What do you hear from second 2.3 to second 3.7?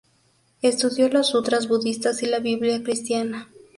biblia cristiana.